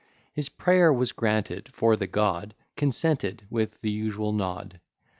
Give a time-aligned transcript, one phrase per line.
[0.33, 4.81] His prayer was granted, for the God Consented with the usual nod.